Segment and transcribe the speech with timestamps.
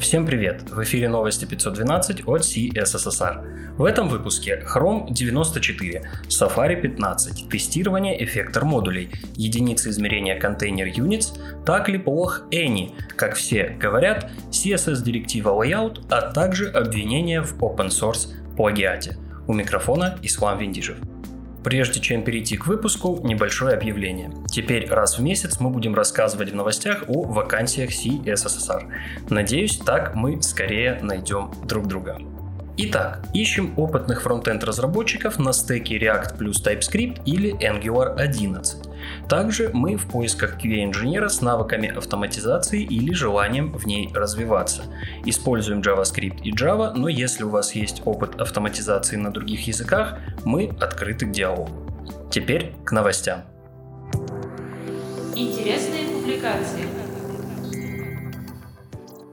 [0.00, 0.70] Всем привет!
[0.70, 3.74] В эфире новости 512 от CSSR.
[3.76, 11.88] В этом выпуске Chrome 94, Safari 15, тестирование эффектор модулей, единицы измерения контейнер Units, так
[11.88, 18.28] ли плох Any, как все говорят, CSS директива Layout, а также обвинения в open source
[18.56, 19.16] плагиате.
[19.48, 20.98] У микрофона Ислам Виндижев.
[21.68, 24.32] Прежде чем перейти к выпуску, небольшое объявление.
[24.50, 28.90] Теперь раз в месяц мы будем рассказывать в новостях о вакансиях CSSR.
[29.28, 32.16] Надеюсь, так мы скорее найдем друг друга.
[32.78, 38.87] Итак, ищем опытных фронтенд разработчиков на стеке React плюс TypeScript или Angular 11.
[39.28, 44.84] Также мы в поисках QA-инженера с навыками автоматизации или желанием в ней развиваться.
[45.26, 50.70] Используем JavaScript и Java, но если у вас есть опыт автоматизации на других языках, мы
[50.80, 51.70] открыты к диалогу.
[52.30, 53.42] Теперь к новостям.
[55.36, 57.07] Интересные публикации.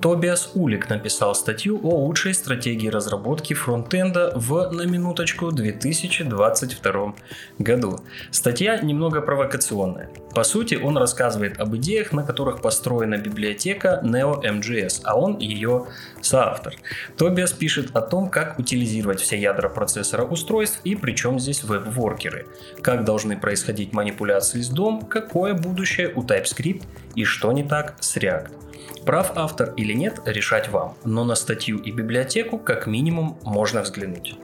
[0.00, 7.14] Тобиас Улик написал статью о лучшей стратегии разработки фронтенда в, на минуточку, 2022
[7.58, 8.00] году.
[8.30, 10.10] Статья немного провокационная.
[10.34, 15.86] По сути, он рассказывает об идеях, на которых построена библиотека NeoMGS, а он ее
[16.20, 16.74] соавтор.
[17.16, 22.46] Тобиас пишет о том, как утилизировать все ядра процессора устройств и причем здесь веб-воркеры,
[22.82, 26.82] как должны происходить манипуляции с DOM, какое будущее у TypeScript
[27.14, 28.66] и что не так с React.
[29.06, 34.36] Прав автор или нет, решать вам, но на статью и библиотеку как минимум можно взглянуть.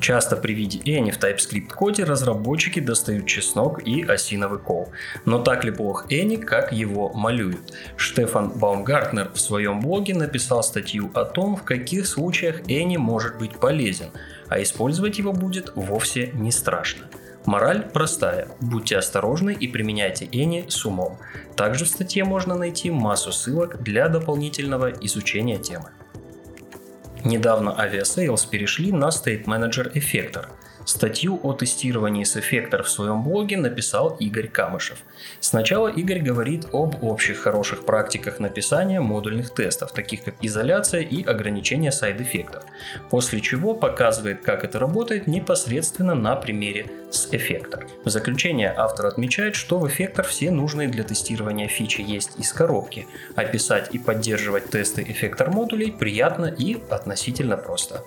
[0.00, 4.88] Часто при виде Any в TypeScript коде разработчики достают чеснок и осиновый кол.
[5.26, 7.74] Но так ли плох Any, как его малюют?
[7.96, 13.58] Штефан Баумгартнер в своем блоге написал статью о том, в каких случаях Any может быть
[13.60, 14.10] полезен,
[14.48, 17.04] а использовать его будет вовсе не страшно.
[17.46, 18.48] Мораль простая.
[18.60, 21.18] Будьте осторожны и применяйте Any с умом.
[21.56, 25.90] Также в статье можно найти массу ссылок для дополнительного изучения темы.
[27.24, 30.46] Недавно Aviasales перешли на State Manager Effector–
[30.84, 34.98] Статью о тестировании с эффектор в своем блоге написал Игорь Камышев.
[35.38, 41.92] Сначала Игорь говорит об общих хороших практиках написания модульных тестов, таких как изоляция и ограничение
[41.92, 42.64] сайд-эффектов,
[43.10, 47.86] после чего показывает, как это работает непосредственно на примере с эффектор.
[48.04, 53.06] В заключение автор отмечает, что в эффектор все нужные для тестирования фичи есть из коробки,
[53.34, 58.02] а писать и поддерживать тесты эффектор модулей приятно и относительно просто.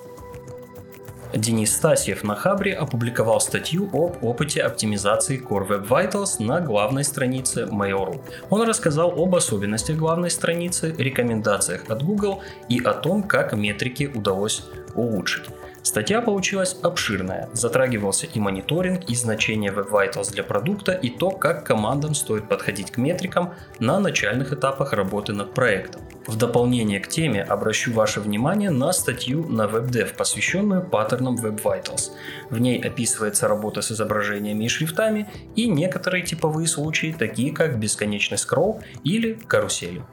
[1.35, 7.63] Денис Стасьев на Хабре опубликовал статью об опыте оптимизации Core Web Vitals на главной странице
[7.63, 8.21] Mail.ru.
[8.51, 14.63] Он рассказал об особенностях главной страницы, рекомендациях от Google и о том, как метрики удалось
[14.94, 15.45] улучшить.
[15.81, 21.65] Статья получилась обширная, затрагивался и мониторинг, и значение Web Vitals для продукта, и то, как
[21.65, 26.02] командам стоит подходить к метрикам на начальных этапах работы над проектом.
[26.25, 32.11] В дополнение к теме обращу ваше внимание на статью на WebDev, посвященную паттернам Web Vitals.
[32.50, 38.38] В ней описывается работа с изображениями и шрифтами и некоторые типовые случаи, такие как бесконечный
[38.38, 40.03] скролл или карусели.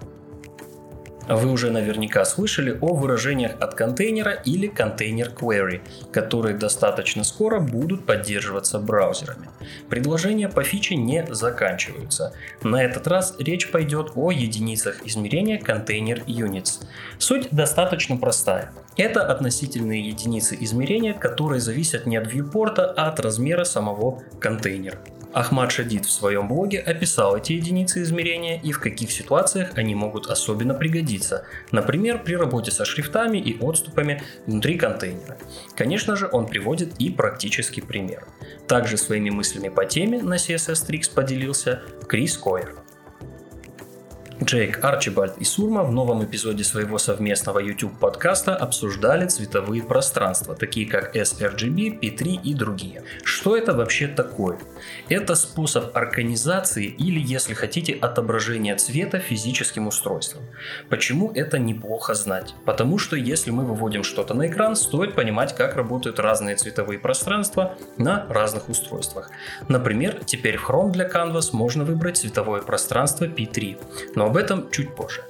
[1.28, 5.80] Вы уже наверняка слышали о выражениях от контейнера или контейнер query,
[6.12, 9.48] которые достаточно скоро будут поддерживаться браузерами.
[9.88, 12.32] Предложения по фиче не заканчиваются.
[12.62, 16.84] На этот раз речь пойдет о единицах измерения контейнер units.
[17.18, 18.72] Суть достаточно простая.
[18.96, 24.98] Это относительные единицы измерения, которые зависят не от viewport, а от размера самого контейнера.
[25.32, 30.26] Ахмад Шадид в своем блоге описал эти единицы измерения и в каких ситуациях они могут
[30.26, 35.38] особенно пригодиться, например, при работе со шрифтами и отступами внутри контейнера.
[35.76, 38.26] Конечно же, он приводит и практический пример.
[38.66, 42.74] Также своими мыслями по теме на CSS Tricks поделился Крис Койер.
[44.50, 50.88] Джейк Арчибальд и Сурма в новом эпизоде своего совместного YouTube подкаста обсуждали цветовые пространства, такие
[50.88, 53.04] как sRGB, P3 и другие.
[53.22, 54.58] Что это вообще такое?
[55.08, 60.42] Это способ организации или, если хотите, отображения цвета физическим устройством.
[60.88, 62.52] Почему это неплохо знать?
[62.64, 67.76] Потому что если мы выводим что-то на экран, стоит понимать, как работают разные цветовые пространства
[67.98, 69.30] на разных устройствах.
[69.68, 73.78] Например, теперь в Chrome для Canvas можно выбрать цветовое пространство P3,
[74.16, 75.22] но об этом чуть позже.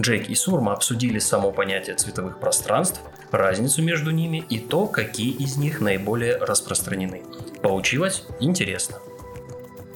[0.00, 3.00] Джейк и Сурма обсудили само понятие цветовых пространств,
[3.32, 7.22] разницу между ними и то, какие из них наиболее распространены.
[7.62, 8.98] Получилось интересно.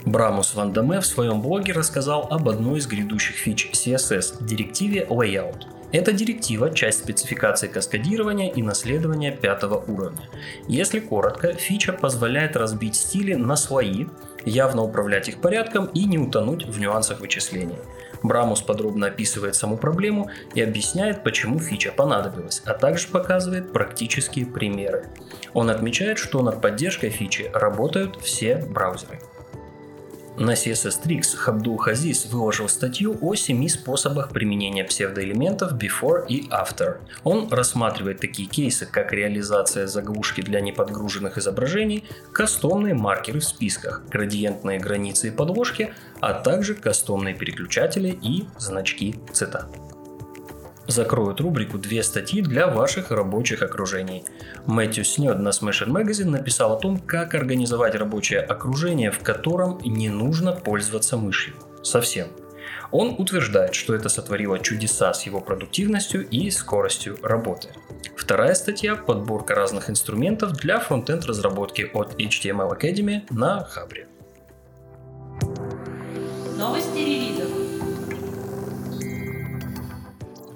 [0.04, 5.66] Брамус Ван Даме в своем блоге рассказал об одной из грядущих фич CSS– директиве Layout.
[5.92, 10.28] Эта директива– часть спецификации каскадирования и наследования пятого уровня.
[10.66, 14.06] Если коротко, фича позволяет разбить стили на слои,
[14.44, 17.78] явно управлять их порядком и не утонуть в нюансах вычислений.
[18.22, 25.06] Брамус подробно описывает саму проблему и объясняет, почему фича понадобилась, а также показывает практические примеры.
[25.54, 29.20] Он отмечает, что над поддержкой фичи работают все браузеры.
[30.38, 36.96] На CSS Tricks Хабдул Хазис выложил статью о семи способах применения псевдоэлементов before и after.
[37.22, 44.78] Он рассматривает такие кейсы, как реализация заглушки для неподгруженных изображений, кастомные маркеры в списках, градиентные
[44.78, 49.91] границы и подложки, а также кастомные переключатели и значки цитат
[50.86, 54.24] закроют рубрику «Две статьи для ваших рабочих окружений».
[54.66, 60.08] Мэтью Снёд на Smash Magazine написал о том, как организовать рабочее окружение, в котором не
[60.08, 61.54] нужно пользоваться мышью.
[61.82, 62.28] Совсем.
[62.90, 67.68] Он утверждает, что это сотворило чудеса с его продуктивностью и скоростью работы.
[68.16, 74.08] Вторая статья– подборка разных инструментов для фронтенд разработки от HTML Academy на Хабре.
[76.58, 76.91] Новости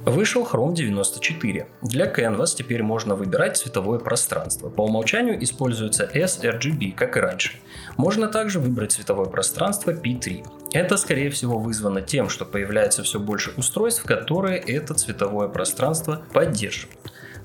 [0.07, 1.67] Вышел Chrome 94.
[1.83, 4.69] Для Canvas теперь можно выбирать цветовое пространство.
[4.71, 7.55] По умолчанию используется sRGB, как и раньше.
[7.97, 10.47] Можно также выбрать цветовое пространство P3.
[10.71, 16.97] Это, скорее всего, вызвано тем, что появляется все больше устройств, которые это цветовое пространство поддерживают.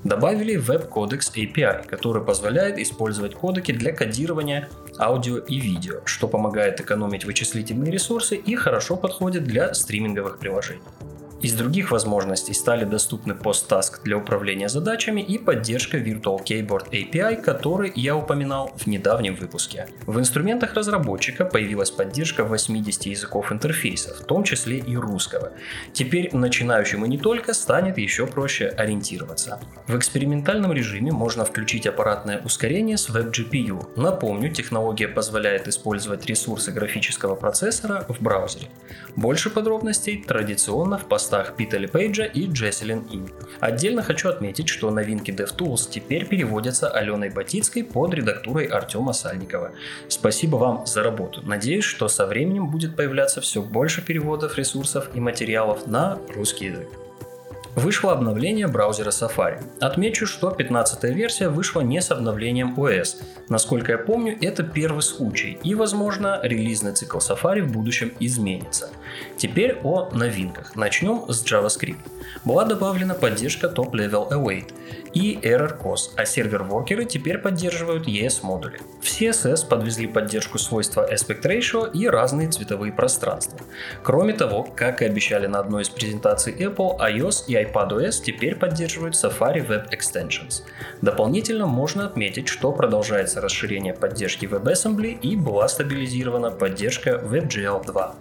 [0.04, 4.68] Добавили Web Codex API, который позволяет использовать кодеки для кодирования
[5.00, 10.82] аудио и видео, что помогает экономить вычислительные ресурсы и хорошо подходит для стриминговых приложений.
[11.42, 17.92] Из других возможностей стали доступны PostTask для управления задачами и поддержка Virtual Keyboard API, который
[17.96, 19.88] я упоминал в недавнем выпуске.
[20.06, 25.50] В инструментах разработчика появилась поддержка 80 языков интерфейса, в том числе и русского.
[25.92, 29.58] Теперь начинающим и не только станет еще проще ориентироваться.
[29.88, 34.00] В экспериментальном режиме можно включить аппаратное ускорение с WebGPU.
[34.00, 38.68] Напомню, технология позволяет использовать ресурсы графического процессора в браузере.
[39.16, 43.30] Больше подробностей традиционно в постах постах Питали Пейджа и Джесселин Ин.
[43.60, 49.72] Отдельно хочу отметить, что новинки DevTools теперь переводятся Аленой Батицкой под редактурой Артема Сальникова.
[50.08, 51.40] Спасибо вам за работу.
[51.42, 57.01] Надеюсь, что со временем будет появляться все больше переводов ресурсов и материалов на русский язык.
[57.74, 59.58] Вышло обновление браузера Safari.
[59.80, 63.22] Отмечу, что 15 версия вышла не с обновлением OS.
[63.48, 68.90] Насколько я помню, это первый случай, и, возможно, релизный цикл Safari в будущем изменится.
[69.38, 70.76] Теперь о новинках.
[70.76, 71.96] Начнем с JavaScript.
[72.44, 74.72] Была добавлена поддержка Top Level Await
[75.14, 78.80] и Error Cause, а сервер-воркеры теперь поддерживают ES-модули.
[79.00, 83.58] В CSS подвезли поддержку свойства Aspect Ratio и разные цветовые пространства.
[84.02, 89.14] Кроме того, как и обещали на одной из презентаций Apple, iOS и iPadOS теперь поддерживают
[89.14, 90.62] Safari Web Extensions.
[91.00, 98.14] Дополнительно можно отметить, что продолжается расширение поддержки WebAssembly и была стабилизирована поддержка WebGL 2.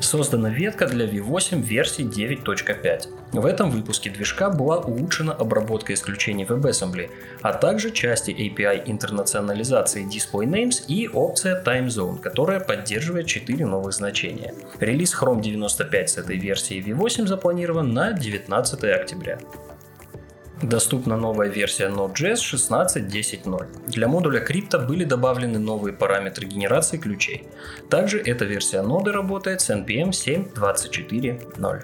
[0.00, 3.08] Создана ветка для V8 версии 9.5.
[3.32, 7.10] В этом выпуске движка была улучшена обработка исключений WebAssembly,
[7.42, 13.92] а также части API интернационализации Display Names и опция Time Zone, которая поддерживает 4 новых
[13.92, 14.52] значения.
[14.80, 19.38] Релиз Chrome 95 с этой версии V8 запланирован на 19 октября.
[20.64, 23.90] Доступна новая версия Node.js 16.10.0.
[23.90, 27.46] Для модуля крипта были добавлены новые параметры генерации ключей.
[27.90, 31.82] Также эта версия ноды работает с NPM 7.24.0.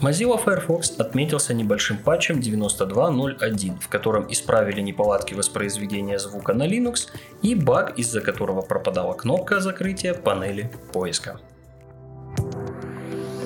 [0.00, 7.08] Mozilla Firefox отметился небольшим патчем 92.0.1, в котором исправили неполадки воспроизведения звука на Linux
[7.42, 11.38] и баг, из-за которого пропадала кнопка закрытия панели поиска.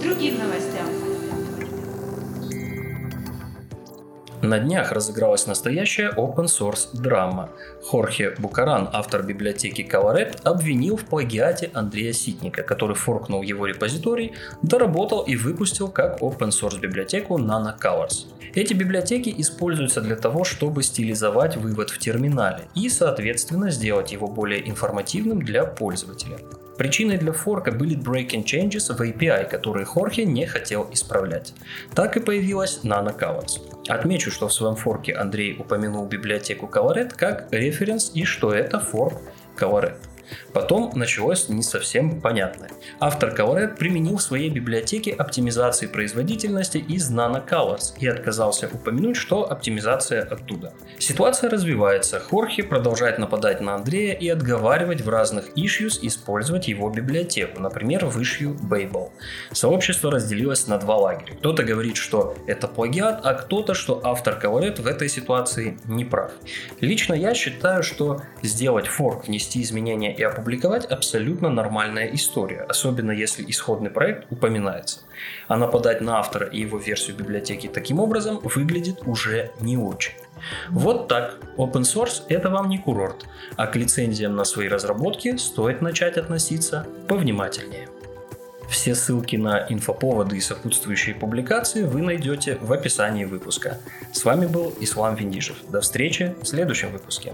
[0.01, 0.98] Другим новостям.
[4.43, 7.51] На днях разыгралась настоящая open source драма.
[7.83, 15.23] Хорхе Букаран, автор библиотеки Colored, обвинил в плагиате Андрея Ситника, который форкнул его репозиторий, доработал
[15.23, 18.27] и выпустил как open source библиотеку Nano Colors.
[18.55, 24.69] Эти библиотеки используются для того, чтобы стилизовать вывод в терминале и, соответственно, сделать его более
[24.69, 26.39] информативным для пользователя.
[26.79, 31.53] Причиной для форка были breaking changes в API, которые Хорхе не хотел исправлять.
[31.93, 33.61] Так и появилась Nano Colors.
[33.89, 39.19] Отмечу, что в своем форке Андрей упомянул библиотеку Colored как референс и что это форк
[39.59, 39.97] Colored.
[40.53, 42.71] Потом началось не совсем понятное.
[43.01, 49.51] Автор Colored применил в своей библиотеке оптимизации производительности из Nano Colors и отказался упомянуть, что
[49.51, 50.73] оптимизация оттуда.
[50.99, 57.61] Ситуация развивается, Хорхе продолжает нападать на Андрея и отговаривать в разных issues использовать его библиотеку,
[57.61, 59.11] например, в issue Babel.
[59.53, 61.35] Сообщество разделилось на два лагеря.
[61.37, 66.33] Кто-то говорит, что это плагиат, а кто-то, что автор Colored в этой ситуации не прав.
[66.81, 73.45] Лично я считаю, что сделать форк, внести изменения и опубликовать абсолютно нормальная история, особенно если
[73.49, 75.01] исходный проект упоминается.
[75.47, 80.15] А нападать на автора и его версию библиотеки таким образом выглядит уже не очень.
[80.69, 81.39] Вот так.
[81.57, 86.87] Open source это вам не курорт, а к лицензиям на свои разработки стоит начать относиться
[87.09, 87.89] повнимательнее.
[88.69, 93.79] Все ссылки на инфоповоды и сопутствующие публикации вы найдете в описании выпуска.
[94.13, 95.57] С вами был Ислам Виндижев.
[95.71, 97.33] До встречи в следующем выпуске.